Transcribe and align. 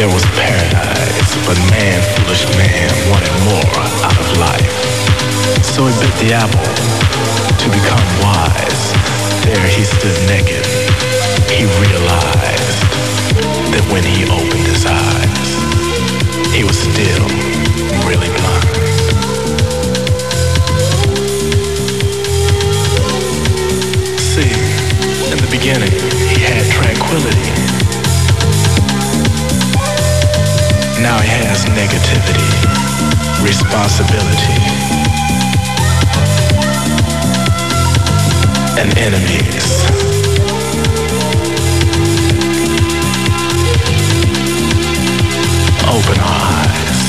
There 0.00 0.08
was 0.08 0.24
paradise, 0.32 1.36
but 1.44 1.60
man, 1.68 2.00
foolish 2.16 2.48
man, 2.56 2.88
wanted 3.12 3.36
more 3.44 3.84
out 4.00 4.16
of 4.16 4.38
life. 4.38 4.72
So 5.62 5.84
he 5.84 5.92
bit 6.00 6.14
the 6.24 6.32
apple 6.32 6.72
to 7.60 7.66
become 7.68 8.00
wise. 8.24 8.82
There 9.44 9.68
he 9.68 9.84
stood 9.84 10.16
naked. 10.24 10.64
He 11.52 11.68
realized 11.84 12.80
that 13.76 13.84
when 13.92 14.02
he 14.02 14.24
opened 14.24 14.64
his 14.72 14.86
eyes, 14.88 15.50
he 16.56 16.64
was 16.64 16.78
still 16.80 17.28
really 18.08 18.32
blind. 18.40 18.72
See, 24.16 24.48
in 25.28 25.36
the 25.36 25.48
beginning, 25.50 25.92
he 26.32 26.40
had 26.40 26.64
tranquility 26.72 27.69
Now 31.02 31.18
has 31.18 31.64
negativity, 31.64 32.44
responsibility, 33.42 34.60
and 38.78 38.98
enemies. 38.98 39.84
Open 45.88 46.18
eyes. 46.20 47.00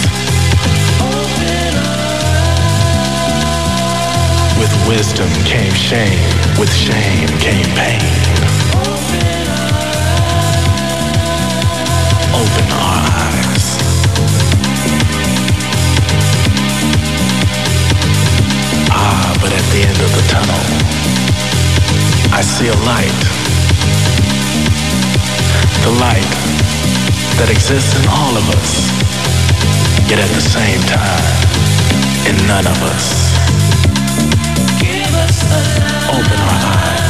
With 4.58 4.88
wisdom 4.88 5.30
came 5.44 5.74
shame, 5.74 6.18
with 6.58 6.74
shame 6.74 7.28
came 7.40 7.66
pain. 7.76 8.61
End 19.82 20.00
of 20.02 20.12
the 20.14 20.24
tunnel, 20.30 20.62
I 22.34 22.42
see 22.42 22.68
a 22.68 22.78
light. 22.86 23.22
The 25.84 25.94
light 26.00 26.34
that 27.40 27.50
exists 27.50 27.96
in 27.98 28.06
all 28.08 28.38
of 28.38 28.46
us, 28.58 28.72
yet 30.10 30.20
at 30.20 30.30
the 30.30 30.42
same 30.42 30.82
time, 30.86 31.26
in 32.30 32.36
none 32.48 32.68
of 32.68 32.78
us. 32.94 33.32
Open 36.10 36.40
our 36.40 36.60
eyes. 36.78 37.01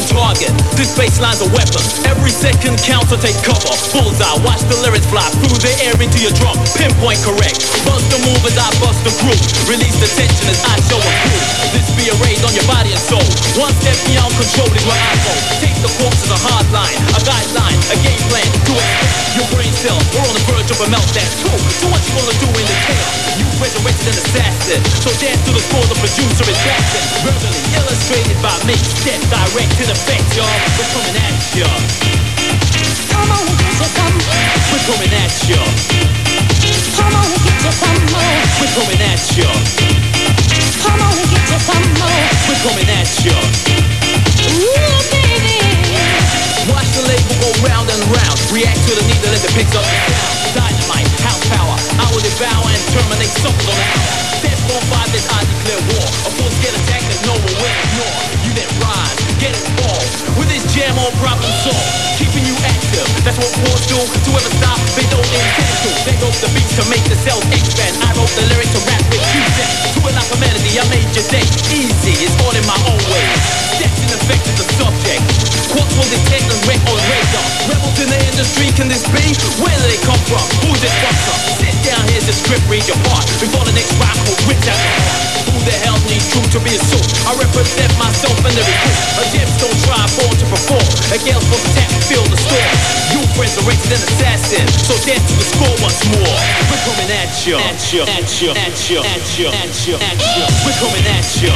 On 0.00 0.06
target. 0.06 0.59
This 0.80 0.96
bassline's 0.96 1.44
a 1.44 1.50
weapon. 1.52 1.84
Every 2.08 2.32
second 2.32 2.80
counts, 2.80 3.12
so 3.12 3.20
take 3.20 3.36
cover. 3.44 3.68
Bullseye, 3.92 4.40
watch 4.40 4.64
the 4.64 4.80
lyrics 4.80 5.04
fly 5.12 5.28
through 5.44 5.60
the 5.60 5.68
air 5.84 5.92
into 6.00 6.16
your 6.24 6.32
drum. 6.40 6.56
Pinpoint 6.72 7.20
correct. 7.20 7.60
Bust 7.84 8.08
the 8.08 8.16
move 8.24 8.40
as 8.48 8.56
I 8.56 8.64
bust 8.80 9.04
the 9.04 9.12
groove. 9.20 9.44
Release 9.68 10.00
the 10.00 10.08
tension 10.08 10.48
as 10.48 10.56
I 10.64 10.80
show 10.88 10.96
a 10.96 11.12
groove. 11.28 11.44
This 11.76 11.84
be 12.00 12.08
a 12.08 12.16
raid 12.24 12.40
on 12.48 12.56
your 12.56 12.64
body 12.64 12.96
and 12.96 13.04
soul. 13.12 13.20
One 13.60 13.76
step 13.84 13.92
beyond 14.08 14.32
control 14.32 14.72
is 14.72 14.80
where 14.88 14.96
I 14.96 15.14
go. 15.20 15.34
Take 15.60 15.76
the 15.84 15.92
corpse 16.00 16.24
as 16.24 16.32
a 16.32 16.40
hard 16.48 16.64
line, 16.72 16.96
a 17.12 17.20
guideline, 17.28 17.80
a 17.92 17.96
game 18.00 18.24
plan 18.32 18.48
to 18.48 18.72
expect 18.72 19.36
your 19.36 19.48
brain 19.52 19.74
cells. 19.84 20.00
We're 20.16 20.24
on 20.24 20.32
the 20.32 20.44
verge 20.48 20.70
of 20.72 20.80
a 20.80 20.88
meltdown. 20.88 21.28
Cool. 21.44 21.60
So 21.76 21.92
what 21.92 22.00
you 22.08 22.12
gonna 22.16 22.36
do 22.40 22.48
in 22.56 22.64
the 22.64 22.76
chaos? 22.88 23.16
You 23.36 23.46
resurrected 23.60 24.08
an 24.08 24.16
assassin. 24.16 24.80
So 25.04 25.12
dance 25.20 25.44
to 25.44 25.52
the 25.52 25.60
score 25.60 25.84
the 25.92 25.98
producer 26.00 26.48
is 26.48 26.60
dancing. 26.64 27.04
Verbally 27.20 27.62
illustrated 27.76 28.40
by 28.40 28.56
me. 28.64 28.80
Step 28.80 29.20
direct 29.28 29.72
to 29.76 29.84
the 29.84 29.98
face, 30.08 30.40
y'all. 30.40 30.69
We're 30.76 30.90
coming 30.94 31.16
at 31.16 31.34
ya. 31.56 31.70
Come 33.10 33.30
on 33.30 33.46
get 33.58 33.74
you 33.74 33.88
some. 33.90 34.16
We're 34.70 34.84
coming 34.86 35.12
at 35.14 35.32
ya. 35.48 35.62
Come 36.96 37.14
on 37.16 37.30
get 37.44 37.58
you 37.64 37.72
some 37.72 38.00
more. 38.12 38.36
We're 38.60 38.74
coming 38.76 39.02
at 39.02 39.22
ya. 39.36 39.50
Come 40.82 41.02
on 41.02 41.16
get 41.30 41.46
you 41.50 41.60
some 41.60 41.88
more. 41.98 42.22
We're 42.46 42.62
coming 42.62 42.90
at 42.90 43.10
ya. 43.24 43.36
Ooh, 44.50 44.98
baby. 45.10 45.58
Watch 46.68 46.90
the 46.94 47.02
label 47.08 47.34
go 47.40 47.50
round 47.66 47.88
and 47.90 48.02
round. 48.12 48.36
React 48.52 48.80
to 48.86 48.92
the 48.94 49.04
needle 49.10 49.32
as 49.34 49.44
it 49.44 49.52
picks 49.56 49.74
up 49.74 49.84
the. 49.84 50.22
Dynamite, 50.54 51.10
house 51.26 51.44
power. 51.50 51.76
I 51.98 52.06
will 52.12 52.22
devour 52.22 52.66
and 52.66 52.82
terminate 52.94 53.34
something 53.42 53.68
on 53.68 53.74
the 53.74 53.86
hour. 53.90 54.18
Step 54.38 54.58
on 54.70 54.82
five, 54.90 55.10
then 55.14 55.24
I 55.34 55.40
war. 55.90 56.06
A 56.26 56.30
full 56.34 56.50
scale 56.58 56.76
attack 56.78 57.02
that 57.06 57.20
no 57.26 57.34
one 57.34 57.54
will 57.58 57.74
ignore. 57.74 58.18
You 58.44 58.50
then 58.54 58.70
rise, 58.82 59.18
get 59.38 59.54
involved. 59.54 60.29
Jam 60.80 60.96
on 60.96 61.12
problem 61.20 61.52
solved. 61.60 62.29
Active, 62.64 63.08
that's 63.24 63.38
what 63.38 63.52
wars 63.64 63.84
do. 63.88 63.98
To 64.00 64.30
ever 64.36 64.52
stop, 64.60 64.78
they 64.96 65.06
don't 65.08 65.24
intend 65.24 65.74
to. 65.84 65.90
They 66.04 66.16
go 66.20 66.28
the 66.40 66.48
beats 66.56 66.72
to 66.80 66.84
make 66.88 67.04
the 67.04 67.18
cells 67.20 67.44
expand. 67.52 67.96
I 68.00 68.12
wrote 68.16 68.32
the 68.32 68.48
lyrics 68.48 68.72
to 68.72 68.80
rap 68.88 69.02
with 69.12 69.24
you 69.36 69.44
then. 69.60 69.72
To 69.96 70.00
a 70.08 70.10
like 70.16 70.30
a 70.32 70.38
melody, 70.40 70.72
I 70.80 70.84
made 70.88 71.10
your 71.12 71.26
day 71.28 71.44
easy. 71.74 72.14
It's 72.24 72.32
all 72.40 72.54
in 72.56 72.64
my 72.64 72.78
own 72.88 73.00
way. 73.12 73.24
Steps 73.76 74.00
in 74.04 74.10
effect 74.12 74.44
is 74.48 74.56
the 74.56 74.66
subject. 74.80 75.20
Quotes 75.68 75.94
will 76.00 76.08
detect 76.08 76.48
and 76.48 76.60
wreck 76.64 76.80
on 76.88 76.96
radar. 76.96 77.46
Rebels 77.68 77.98
in 78.00 78.08
the 78.08 78.20
industry, 78.32 78.72
can 78.72 78.88
this 78.88 79.04
be? 79.12 79.24
Where 79.60 79.76
do 79.76 79.84
they 79.84 80.00
come 80.02 80.20
from? 80.26 80.42
Who's 80.64 80.80
it 80.80 80.94
from? 81.04 81.14
Sit 81.60 81.76
down, 81.84 82.02
here's 82.10 82.26
the 82.26 82.34
script, 82.34 82.64
read 82.72 82.84
your 82.88 82.98
part. 83.06 83.22
Before 83.38 83.62
the 83.68 83.76
next 83.76 83.92
rock 84.00 84.16
will 84.24 84.40
rip 84.48 84.64
out. 84.64 84.82
Who 85.52 85.60
the 85.68 85.76
hell 85.84 86.00
needs 86.08 86.26
truth 86.32 86.50
to 86.56 86.60
be 86.64 86.72
a 86.74 86.80
soul? 86.80 87.04
I 87.28 87.36
represent 87.36 87.92
myself 88.00 88.34
and 88.42 88.54
every 88.56 88.76
group. 88.80 88.98
A 89.20 89.24
gemstone 89.30 89.76
try 89.84 90.02
born 90.16 90.34
to 90.40 90.46
perform. 90.48 90.86
A 91.12 91.18
gale 91.20 91.42
from 91.52 91.62
tap, 91.76 91.90
feel 92.08 92.24
the 92.32 92.40
storm. 92.50 92.74
You 93.14 93.20
resurrected 93.38 93.92
an 93.94 94.02
assassin. 94.02 94.66
So 94.82 94.94
dance 95.06 95.24
to 95.30 95.34
the 95.38 95.46
score 95.46 95.74
once 95.82 96.02
more. 96.10 96.38
We're 96.70 96.82
coming 96.86 97.10
at 97.10 97.30
you. 97.46 97.56
At 97.58 97.80
you. 97.92 98.02
At 98.02 98.30
you. 98.42 98.50
At 98.50 98.90
you. 98.90 98.98
At 98.98 99.38
you. 99.38 99.48
At 99.48 99.74
you. 99.86 99.96
At 99.98 100.18
you. 100.18 100.44
We're 100.66 100.78
coming 100.82 101.06
at 101.06 101.28
you. 101.38 101.54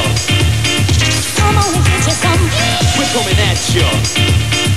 Come 1.35 1.57
on 1.57 1.83
get 1.83 2.05
you 2.05 2.15
some. 2.15 2.43
We're 2.97 3.11
coming 3.11 3.39
at 3.39 3.59
you. 3.75 4.74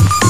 you 0.00 0.21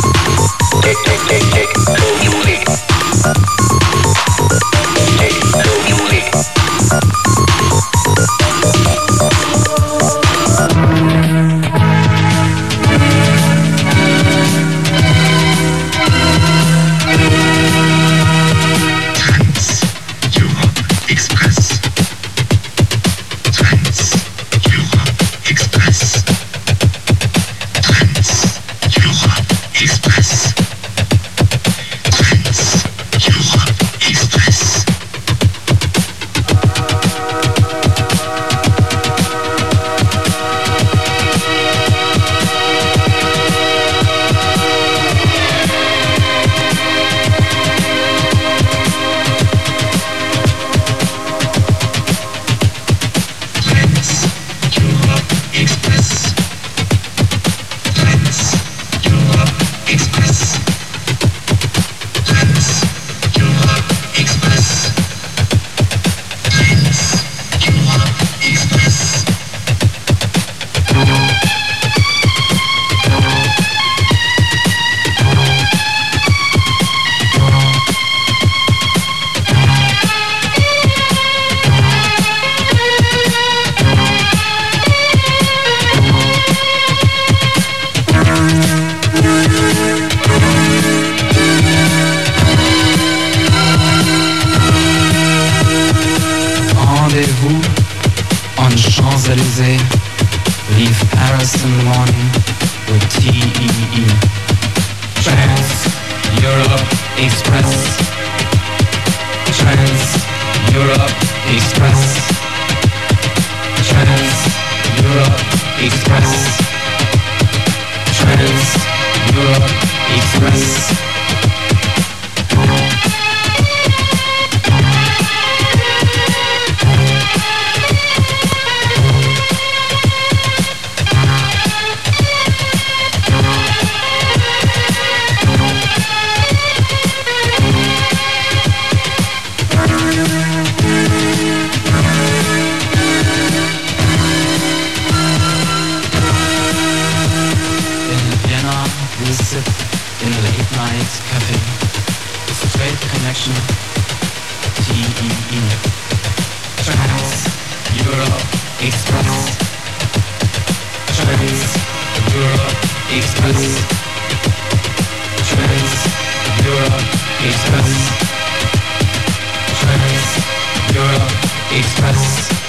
Trans 169.82 170.94
Europe 170.94 171.32
Express. 171.72 172.61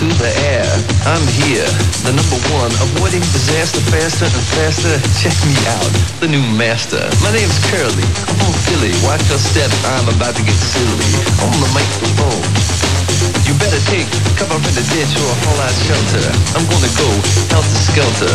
Through 0.00 0.16
the 0.16 0.32
air. 0.48 0.64
I'm 1.04 1.20
here, 1.44 1.68
the 2.08 2.16
number 2.16 2.40
one, 2.56 2.72
avoiding 2.80 3.20
disaster 3.36 3.84
faster 3.92 4.24
and 4.24 4.46
faster. 4.56 4.96
Check 5.20 5.36
me 5.44 5.52
out, 5.76 5.92
the 6.24 6.28
new 6.32 6.40
master. 6.56 7.04
My 7.20 7.28
name's 7.36 7.60
Curly. 7.68 8.08
I'm 8.24 8.36
from 8.40 8.56
Philly. 8.64 8.96
Watch 9.04 9.20
your 9.28 9.36
step, 9.36 9.68
I'm 9.92 10.08
about 10.08 10.40
to 10.40 10.42
get 10.42 10.56
silly. 10.56 11.04
On 11.44 11.52
the 11.60 11.68
microphone. 11.76 12.48
You 13.44 13.52
better 13.60 13.82
take 13.92 14.08
cover 14.40 14.56
in 14.56 14.72
the 14.72 14.86
ditch 14.88 15.12
or 15.20 15.28
a 15.28 15.36
fallout 15.44 15.76
shelter. 15.84 16.24
I'm 16.56 16.64
gonna 16.64 16.92
go 16.96 17.08
helter 17.52 17.80
skelter. 17.84 18.34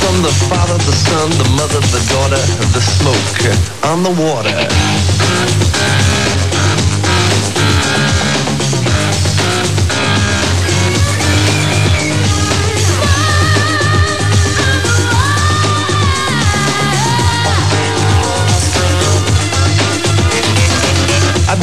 From 0.00 0.24
the 0.24 0.32
father, 0.48 0.80
the 0.80 0.96
son, 0.96 1.28
the 1.36 1.48
mother, 1.60 1.80
the 1.92 2.00
daughter, 2.08 2.40
the 2.72 2.80
smoke 2.80 3.36
on 3.84 4.00
the 4.00 4.16
water. 4.16 5.15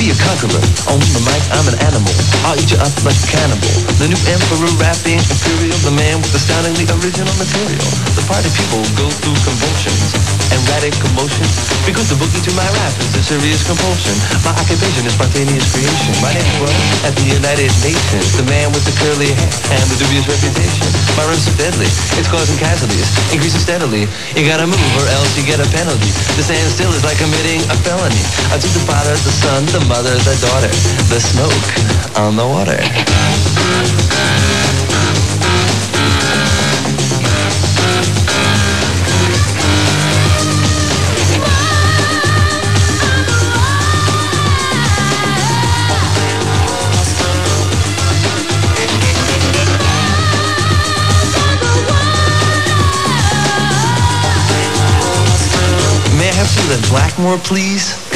Be 0.04 0.12
a 0.12 0.18
conqueror. 0.20 0.60
On 0.92 1.00
the 1.00 1.24
mic, 1.24 1.40
I'm 1.56 1.64
an 1.72 1.80
animal. 1.88 2.12
I'll 2.44 2.60
eat 2.60 2.68
you 2.68 2.80
up 2.84 2.92
like 3.08 3.16
a 3.16 3.28
cannibal. 3.32 3.72
The 4.04 4.12
new 4.12 4.20
emperor 4.28 4.68
rapping 4.76 5.16
imperial, 5.16 5.80
the 5.88 5.96
man 5.96 6.20
with 6.20 6.36
astoundingly 6.36 6.84
original 7.00 7.32
material. 7.40 7.88
The 8.20 8.24
party 8.28 8.52
people 8.52 8.84
go 9.00 9.08
through 9.08 9.38
convulsions 9.48 10.12
and 10.52 10.60
radic 10.76 10.92
commotion 11.00 11.48
because 11.88 12.12
the 12.12 12.20
boogie 12.20 12.44
to 12.44 12.52
my 12.52 12.68
rap 12.68 12.94
is 13.00 13.16
a 13.16 13.24
serious 13.24 13.64
compulsion. 13.64 14.12
My 14.44 14.52
occupation 14.60 15.08
is 15.08 15.16
spontaneous 15.16 15.72
creation. 15.72 16.14
My 16.20 16.36
name 16.36 16.52
was 16.60 16.76
at 17.08 17.16
the 17.16 17.24
United 17.24 17.72
Nations, 17.80 18.36
the 18.36 18.44
man 18.52 18.76
with 18.76 18.84
the 18.84 18.96
curly 19.00 19.32
hair 19.32 19.52
and 19.80 19.88
the 19.88 19.98
dubious 20.04 20.28
reputation. 20.28 20.84
My 21.16 21.24
rhymes 21.32 21.48
are 21.48 21.56
deadly. 21.56 21.88
It's 22.20 22.28
causing 22.28 22.60
casualties, 22.60 23.08
increasing 23.32 23.64
steadily. 23.64 24.12
You 24.36 24.44
gotta 24.44 24.68
move 24.68 24.92
or 25.00 25.08
else 25.16 25.32
you 25.40 25.48
get 25.48 25.64
a 25.64 25.68
penalty. 25.72 26.12
To 26.36 26.42
stand 26.44 26.68
still 26.76 26.92
is 26.92 27.08
like 27.08 27.16
committing 27.22 27.64
a 27.72 27.76
felony. 27.88 28.20
I 28.52 28.60
took 28.60 28.74
the 28.76 28.84
father, 28.84 29.16
the 29.16 29.32
son, 29.32 29.64
the 29.72 29.93
mother, 29.94 30.16
the 30.16 30.36
daughter, 30.42 30.74
the 31.14 31.20
smoke 31.20 32.18
on 32.18 32.36
the 32.36 32.48
water. 32.48 32.80
May 56.18 56.30
I 56.30 56.34
have 56.34 56.48
some 56.48 56.64
of 56.64 56.82
that 56.82 56.88
Blackmore, 56.90 57.38
please? 57.38 58.13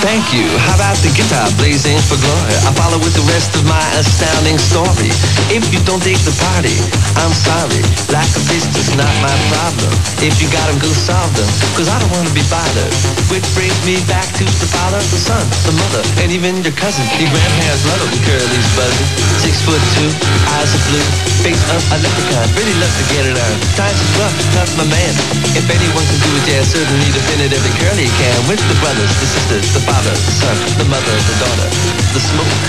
Thank 0.00 0.32
you. 0.32 0.48
How 0.64 0.80
about 0.80 0.96
the 1.04 1.12
guitar 1.12 1.44
blazing 1.60 2.00
for 2.08 2.16
glory? 2.24 2.56
I 2.64 2.72
follow 2.72 2.96
with 3.04 3.12
the 3.12 3.26
rest 3.28 3.52
of 3.52 3.68
my 3.68 3.84
astounding 4.00 4.56
story. 4.56 5.12
If 5.52 5.68
you 5.76 5.80
don't 5.84 6.00
dig 6.00 6.16
the 6.24 6.32
party, 6.40 6.72
I'm 7.20 7.36
sorry. 7.36 7.84
Lack 8.08 8.24
of 8.32 8.40
taste 8.48 8.72
is 8.80 8.96
not 8.96 9.12
my 9.20 9.36
problem. 9.52 9.92
If 10.24 10.40
you 10.40 10.48
got 10.48 10.64
'em, 10.72 10.80
go 10.80 10.88
solve 10.96 11.28
them. 11.36 11.44
Cause 11.76 11.92
I 11.92 12.00
don't 12.00 12.08
wanna 12.16 12.32
be 12.32 12.40
bothered. 12.48 12.92
Which 13.28 13.44
brings 13.52 13.76
me 13.84 14.00
back 14.08 14.24
to 14.40 14.44
the 14.48 14.68
father, 14.72 15.04
the 15.04 15.20
son, 15.20 15.44
the 15.68 15.76
mother, 15.76 16.02
and 16.24 16.32
even 16.32 16.64
your 16.64 16.72
cousin. 16.80 17.04
Your 17.20 17.28
grandparents 17.28 17.84
love 17.84 18.00
them. 18.00 18.12
Curly's 18.24 18.70
buzzing. 18.72 19.10
Six 19.44 19.60
foot 19.68 19.84
two, 20.00 20.08
eyes 20.56 20.72
are 20.76 20.84
blue, 20.88 21.06
face 21.44 21.60
of 21.76 21.80
a 21.92 21.96
leprechaun. 22.00 22.48
Really 22.56 22.76
love 22.80 22.94
to 22.96 23.04
get 23.12 23.24
it 23.28 23.36
on. 23.36 23.54
Times 23.76 24.00
is 24.00 24.10
rough, 24.16 24.36
tough 24.56 24.72
my 24.80 24.86
man. 24.88 25.12
If 25.60 25.68
anyone 25.68 26.06
can 26.08 26.20
do 26.24 26.30
it, 26.40 26.44
yeah, 26.48 26.64
certainly 26.64 27.08
definitively 27.12 27.72
Curly 27.84 28.08
can. 28.16 28.38
With 28.48 28.62
the 28.64 28.76
brothers, 28.80 29.12
the 29.20 29.28
sisters, 29.36 29.68
the 29.76 29.82
father, 29.90 30.10
the 30.10 30.34
son, 30.42 30.56
the 30.78 30.84
mother, 30.84 31.16
the 31.30 31.36
daughter, 31.42 31.68
the 32.14 32.20
smoke 32.20 32.62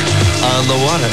on 0.53 0.67
the 0.67 0.77
water. 0.87 1.11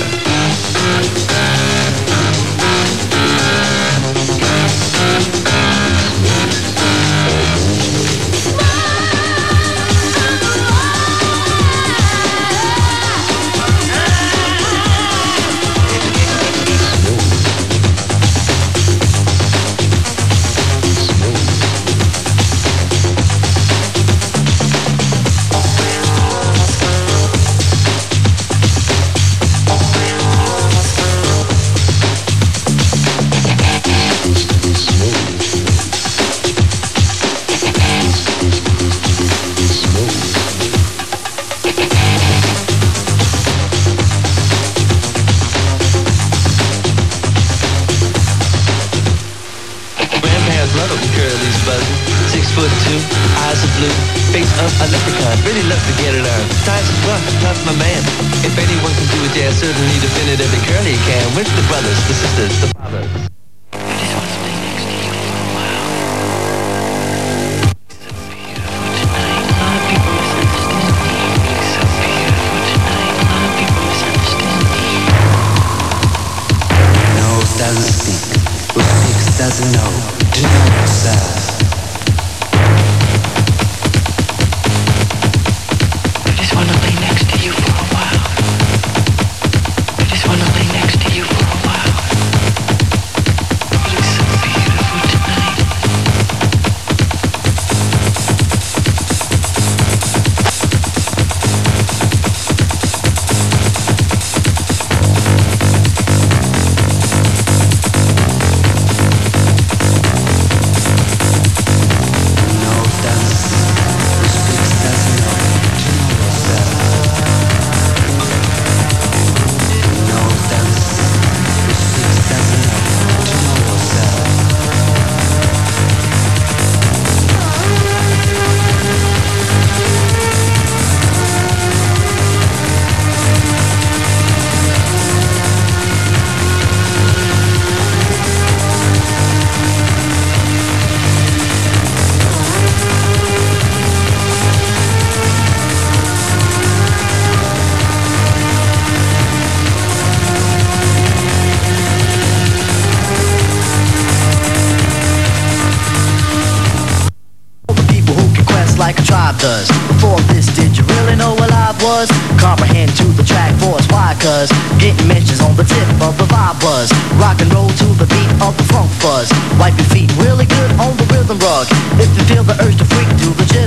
Definitively 60.19 60.59
Curly 60.67 60.97
can. 61.07 61.37
With 61.37 61.47
the 61.55 61.63
brothers, 61.69 61.97
the 62.09 62.15
sisters, 62.15 62.61
the 62.61 62.75
fathers. 62.75 63.38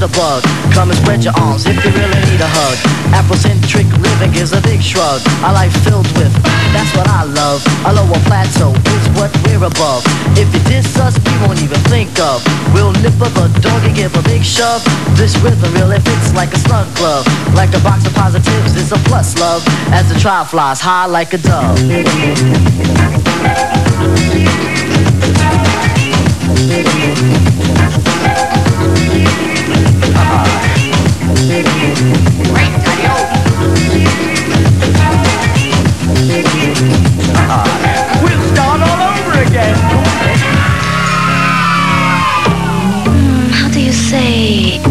The 0.01 0.07
jitterbug. 0.07 0.41
Come 0.73 0.89
and 0.89 0.97
spread 0.97 1.23
your 1.23 1.33
arms 1.37 1.65
if 1.65 1.77
you 1.85 1.91
really 1.91 2.21
need 2.25 2.41
a 2.41 2.49
hug. 2.49 2.77
Afrocentric 3.13 3.85
living 4.01 4.33
is 4.35 4.51
a 4.53 4.61
big 4.61 4.81
shrug. 4.81 5.21
A 5.45 5.53
life 5.53 5.73
filled 5.85 6.09
with, 6.17 6.33
that's 6.73 6.89
what 6.97 7.07
I 7.07 7.23
love. 7.23 7.61
A 7.85 7.93
lower 7.93 8.19
plateau 8.25 8.73
is 8.73 9.05
what 9.13 9.29
we're 9.45 9.61
above. 9.63 10.01
If 10.33 10.49
you 10.53 10.61
diss 10.65 10.97
us, 10.97 11.17
we 11.21 11.31
won't 11.45 11.61
even 11.61 11.77
think 11.93 12.17
of. 12.19 12.41
We'll 12.73 12.93
nip 13.05 13.13
up 13.21 13.35
a 13.37 13.47
dog 13.61 13.83
and 13.85 13.95
give 13.95 14.15
a 14.17 14.23
big 14.23 14.43
shove. 14.43 14.81
This 15.13 15.37
rhythm 15.37 15.73
really 15.73 15.99
fits 15.99 16.33
like 16.33 16.53
a 16.53 16.57
snug 16.57 16.89
glove. 16.95 17.25
Like 17.53 17.73
a 17.77 17.79
box 17.85 18.05
of 18.05 18.13
positives, 18.13 18.75
it's 18.75 18.91
a 18.91 18.99
plus 19.05 19.37
love. 19.37 19.61
As 19.93 20.09
the 20.11 20.17
trial 20.19 20.45
flies 20.45 20.81
high 20.81 21.05
like 21.05 21.33
a 21.33 21.37
dove. 21.37 21.77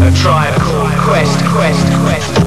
A 0.03 0.11
tribe 0.13 0.59
called 0.59 0.91
Quest, 0.97 1.37
Quest, 1.45 1.85
Quest. 2.01 2.37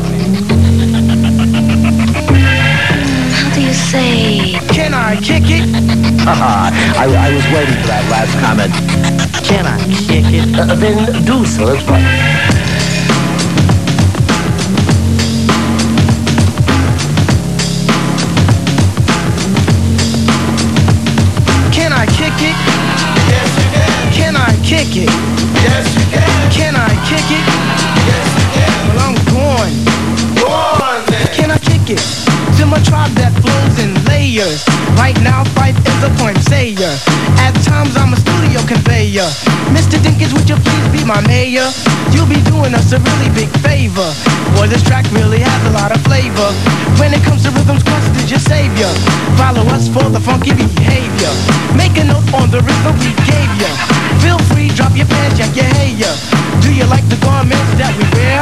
How 3.31 3.55
do 3.55 3.61
you 3.63 3.73
say? 3.73 4.59
Can 4.75 4.93
I 4.93 5.15
kick 5.15 5.45
it? 5.47 5.69
Haha, 6.25 6.71
I, 6.99 7.05
I 7.05 7.33
was 7.33 7.45
waiting 7.55 7.81
for 7.81 7.87
that 7.87 8.05
last 8.11 8.35
comment. 8.43 8.73
Can 9.47 9.67
I 9.67 9.79
kick 10.03 10.27
it? 10.35 10.59
Uh, 10.59 10.75
then 10.75 11.25
do 11.25 11.47
so, 11.47 11.77
my 41.05 41.21
mayor? 41.29 41.69
You'll 42.13 42.29
be 42.29 42.41
doing 42.49 42.75
us 42.75 42.93
a 42.93 42.99
really 42.99 43.31
big 43.37 43.51
favor. 43.61 44.09
Boy, 44.57 44.67
this 44.69 44.83
track 44.83 45.05
really 45.13 45.41
has 45.41 45.61
a 45.69 45.73
lot 45.77 45.93
of 45.93 46.01
flavor. 46.05 46.51
When 46.99 47.13
it 47.13 47.23
comes 47.23 47.45
to 47.45 47.51
rhythms, 47.51 47.83
Quest 47.83 48.11
is 48.17 48.31
your 48.31 48.41
savior. 48.41 48.91
Follow 49.37 49.65
us 49.77 49.89
for 49.89 50.09
the 50.09 50.21
funky 50.21 50.53
behavior. 50.53 51.33
Make 51.77 51.97
a 52.01 52.05
note 52.05 52.27
on 52.33 52.51
the 52.51 52.61
rhythm 52.65 52.95
we 53.05 53.13
gave 53.29 53.53
ya. 53.61 53.71
Feel 54.25 54.41
free, 54.53 54.69
drop 54.73 54.97
your 54.97 55.07
pants, 55.07 55.39
yank 55.39 55.55
your 55.57 55.69
hair. 55.77 56.13
Do 56.65 56.73
you 56.73 56.85
like 56.89 57.07
the 57.13 57.21
garments 57.21 57.73
that 57.77 57.93
we 58.01 58.05
wear? 58.17 58.41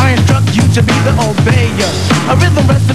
I 0.00 0.16
instruct 0.16 0.56
you 0.56 0.64
to 0.76 0.80
be 0.80 0.96
the 1.04 1.12
obeyer. 1.20 1.92
A 2.32 2.34
rhythm 2.40 2.66
rest 2.66 2.90